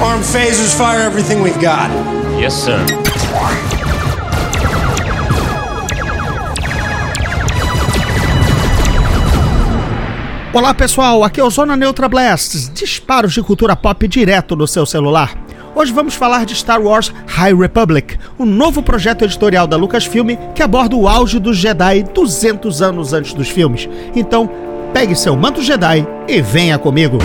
[0.00, 1.90] Arm phasers, fire everything we've got.
[2.40, 2.78] Yes, sir.
[10.52, 14.86] Olá pessoal, aqui é o Zona Neutra Blasts, disparos de cultura pop direto no seu
[14.86, 15.36] celular.
[15.74, 20.36] Hoje vamos falar de Star Wars High Republic, o um novo projeto editorial da Lucasfilm
[20.54, 23.88] que aborda o auge dos Jedi 200 anos antes dos filmes.
[24.14, 24.48] Então,
[24.94, 27.18] pegue seu manto Jedi e venha comigo.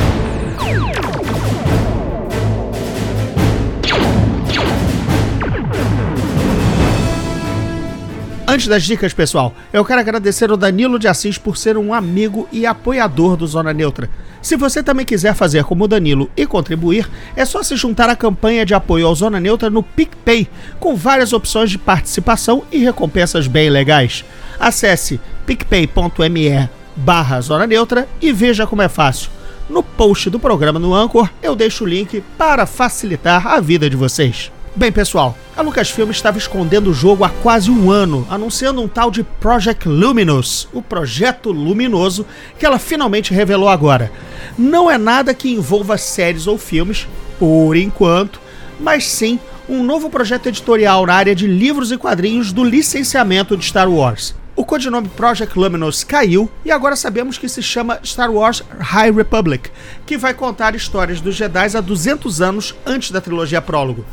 [8.54, 12.48] Antes das dicas, pessoal, eu quero agradecer ao Danilo de Assis por ser um amigo
[12.52, 14.08] e apoiador do Zona Neutra.
[14.44, 18.16] Se você também quiser fazer como o Danilo e contribuir, é só se juntar à
[18.16, 20.48] campanha de apoio ao Zona Neutra no PicPay,
[20.80, 24.24] com várias opções de participação e recompensas bem legais.
[24.60, 29.32] Acesse picpay.me barra Zona Neutra e veja como é fácil.
[29.68, 33.96] No post do programa no Anchor, eu deixo o link para facilitar a vida de
[33.96, 34.52] vocês.
[34.76, 39.12] Bem, pessoal, a Lucasfilm estava escondendo o jogo há quase um ano, anunciando um tal
[39.12, 42.26] de Project Luminous, o projeto luminoso,
[42.58, 44.12] que ela finalmente revelou agora.
[44.58, 47.08] Não é nada que envolva séries ou filmes,
[47.38, 48.42] por enquanto,
[48.80, 53.66] mas sim um novo projeto editorial na área de livros e quadrinhos do licenciamento de
[53.66, 54.34] Star Wars.
[54.56, 59.70] O codinome Project Luminous caiu e agora sabemos que se chama Star Wars High Republic,
[60.04, 64.04] que vai contar histórias dos Jedi há 200 anos antes da trilogia prólogo.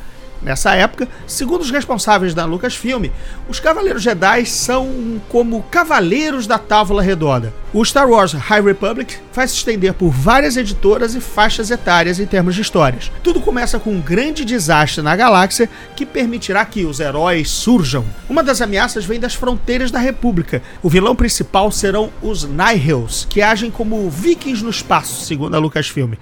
[0.43, 3.07] Nessa época, segundo os responsáveis da Lucasfilm,
[3.49, 7.53] os Cavaleiros Jedi são como cavaleiros da Távola Redonda.
[7.73, 12.27] O Star Wars High Republic vai se estender por várias editoras e faixas etárias em
[12.27, 13.13] termos de histórias.
[13.23, 18.05] Tudo começa com um grande desastre na galáxia que permitirá que os heróis surjam.
[18.29, 20.61] Uma das ameaças vem das fronteiras da República.
[20.83, 26.15] O vilão principal serão os Nihils, que agem como vikings no espaço, segundo a Lucasfilm.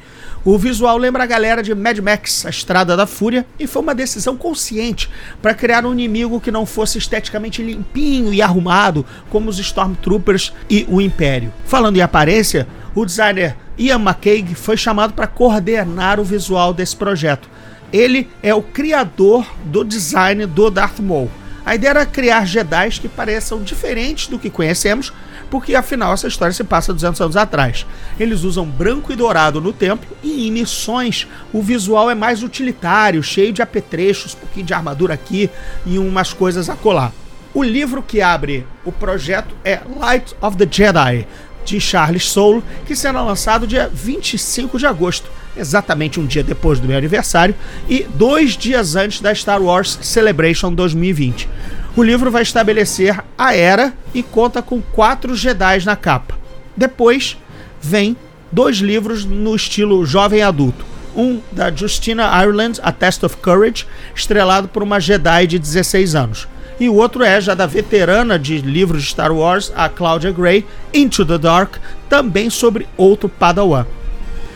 [0.45, 3.95] O visual lembra a galera de Mad Max, a Estrada da Fúria, e foi uma
[3.95, 5.11] decisão consciente
[5.43, 10.87] para criar um inimigo que não fosse esteticamente limpinho e arrumado, como os Stormtroopers e
[10.89, 11.38] o Império.
[11.65, 17.49] Falando em aparência, o designer Ian McCaig foi chamado para coordenar o visual desse projeto.
[17.93, 21.31] Ele é o criador do design do Darth Maul.
[21.65, 25.13] A ideia era criar Jedi que pareçam diferentes do que conhecemos,
[25.51, 27.87] porque afinal essa história se passa 200 anos atrás.
[28.19, 33.23] Eles usam branco e dourado no templo e em missões o visual é mais utilitário,
[33.23, 35.51] cheio de apetrechos, um pouquinho de armadura aqui
[35.85, 37.13] e umas coisas a colar.
[37.59, 41.27] O livro que abre o projeto é Light of the Jedi,
[41.65, 46.87] de Charles Soule, que será lançado dia 25 de agosto, exatamente um dia depois do
[46.87, 47.57] meu aniversário
[47.89, 51.49] e dois dias antes da Star Wars Celebration 2020.
[51.97, 56.39] O livro vai estabelecer a era e conta com quatro Jedi na capa.
[56.77, 57.37] Depois
[57.83, 58.17] vem
[58.53, 60.87] dois livros no estilo jovem adulto.
[61.17, 66.47] Um da Justina Ireland, A Test of Courage, estrelado por uma Jedi de 16 anos.
[66.81, 70.65] E o outro é já da veterana de livros de Star Wars, a Claudia Gray,
[70.95, 71.77] Into the Dark,
[72.09, 73.87] também sobre outro Padawan.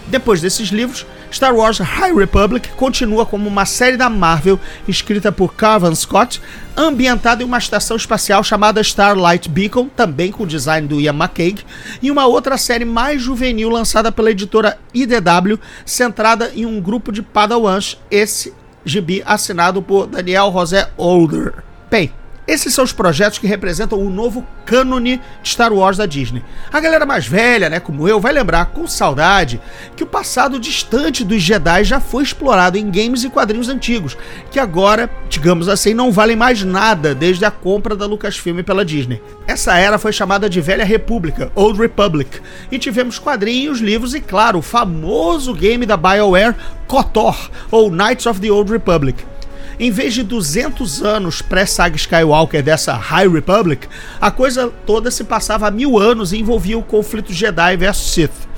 [0.06, 5.55] Depois desses livros, Star Wars High Republic continua como uma série da Marvel escrita por
[5.55, 6.41] Carvan Scott,
[6.77, 11.65] ambientada em uma estação espacial chamada Starlight Beacon, também com design do Ian McCaig,
[12.03, 17.22] e uma outra série mais juvenil lançada pela editora IDW, centrada em um grupo de
[17.22, 18.53] padawans, esse
[18.84, 21.72] gibi assinado por Daniel José Older.
[21.92, 22.10] Bem,
[22.48, 26.42] esses são os projetos que representam o novo cânone de Star Wars da Disney.
[26.72, 29.60] A galera mais velha, né, como eu, vai lembrar com saudade
[29.94, 34.16] que o passado distante dos Jedi já foi explorado em games e quadrinhos antigos,
[34.50, 39.22] que agora, digamos assim, não valem mais nada desde a compra da Lucasfilm pela Disney.
[39.47, 44.60] Essa era foi chamada de Velha República, Old Republic, e tivemos quadrinhos, livros e, claro,
[44.60, 49.31] o famoso game da BioWare KOTOR, ou Knights of the Old Republic.
[49.78, 53.88] Em vez de 200 anos pré-saga Skywalker dessa High Republic,
[54.21, 58.53] a coisa toda se passava há mil anos e envolvia o conflito Jedi versus Sith.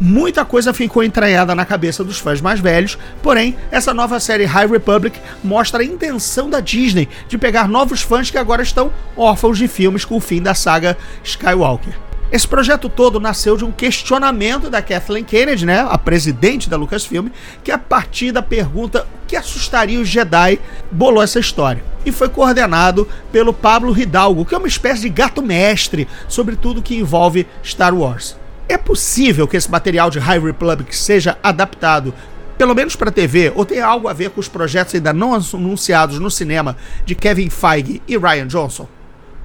[0.00, 4.66] Muita coisa ficou entranhada na cabeça dos fãs mais velhos, porém, essa nova série High
[4.66, 9.68] Republic mostra a intenção da Disney de pegar novos fãs que agora estão órfãos de
[9.68, 12.09] filmes com o fim da saga Skywalker.
[12.32, 17.28] Esse projeto todo nasceu de um questionamento da Kathleen Kennedy, né, a presidente da Lucasfilm,
[17.64, 20.60] que a partir da pergunta o que assustaria os Jedi,
[20.92, 21.82] bolou essa história.
[22.06, 26.82] E foi coordenado pelo Pablo Hidalgo, que é uma espécie de gato mestre sobre tudo
[26.82, 28.36] que envolve Star Wars.
[28.68, 32.14] É possível que esse material de High Republic seja adaptado
[32.56, 36.20] pelo menos para TV, ou tem algo a ver com os projetos ainda não anunciados
[36.20, 38.86] no cinema de Kevin Feige e Ryan Johnson?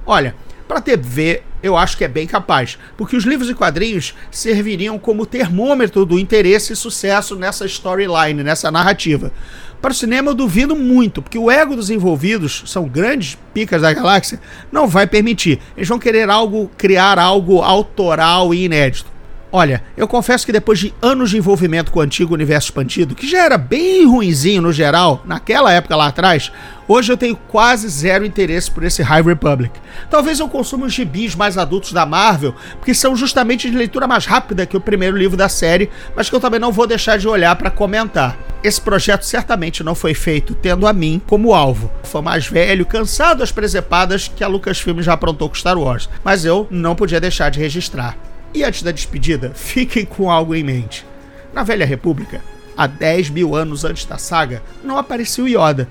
[0.04, 0.36] Olha,
[0.66, 5.24] Para TV, eu acho que é bem capaz, porque os livros e quadrinhos serviriam como
[5.24, 9.32] termômetro do interesse e sucesso nessa storyline, nessa narrativa.
[9.80, 13.92] Para o cinema eu duvido muito, porque o ego dos envolvidos, são grandes picas da
[13.92, 14.40] galáxia,
[14.72, 15.60] não vai permitir.
[15.76, 19.15] Eles vão querer algo, criar algo autoral e inédito.
[19.58, 23.26] Olha, eu confesso que depois de anos de envolvimento com o antigo universo expandido, que
[23.26, 26.52] já era bem ruinzinho no geral, naquela época lá atrás,
[26.86, 29.72] hoje eu tenho quase zero interesse por esse High Republic.
[30.10, 34.26] Talvez eu consuma os gibis mais adultos da Marvel, porque são justamente de leitura mais
[34.26, 37.26] rápida que o primeiro livro da série, mas que eu também não vou deixar de
[37.26, 38.36] olhar para comentar.
[38.62, 41.90] Esse projeto certamente não foi feito tendo a mim como alvo.
[42.02, 46.44] Foi mais velho, cansado das presepadas que a Lucasfilm já aprontou com Star Wars, mas
[46.44, 48.18] eu não podia deixar de registrar.
[48.56, 51.04] E antes da despedida, fiquem com algo em mente.
[51.52, 52.40] Na Velha República,
[52.74, 55.86] há 10 mil anos antes da saga, não apareceu Yoda.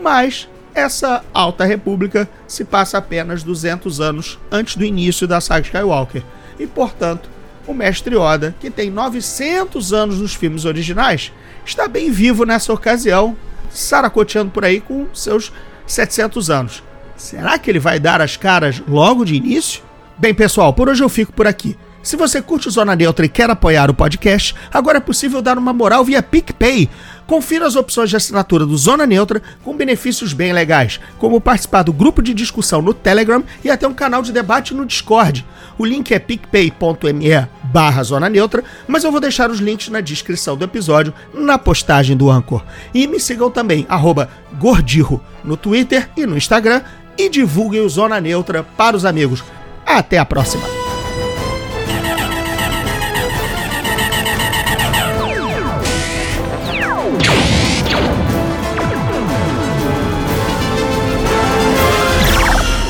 [0.00, 6.22] Mas essa Alta República se passa apenas 200 anos antes do início da saga Skywalker.
[6.56, 7.28] E, portanto,
[7.66, 11.32] o Mestre Yoda, que tem 900 anos nos filmes originais,
[11.66, 13.36] está bem vivo nessa ocasião,
[13.70, 15.52] saracoteando por aí com seus
[15.84, 16.80] 700 anos.
[17.16, 19.82] Será que ele vai dar as caras logo de início?
[20.16, 21.76] Bem, pessoal, por hoje eu fico por aqui.
[22.04, 25.56] Se você curte o Zona Neutra e quer apoiar o podcast, agora é possível dar
[25.56, 26.90] uma moral via PicPay.
[27.26, 31.94] Confira as opções de assinatura do Zona Neutra com benefícios bem legais, como participar do
[31.94, 35.46] grupo de discussão no Telegram e até um canal de debate no Discord.
[35.78, 40.58] O link é picpay.me barra Zona Neutra, mas eu vou deixar os links na descrição
[40.58, 42.62] do episódio, na postagem do Anchor.
[42.92, 44.28] E me sigam também, arroba
[44.60, 46.82] Gordirro, no Twitter e no Instagram,
[47.16, 49.42] e divulguem o Zona Neutra para os amigos.
[49.86, 50.73] Até a próxima!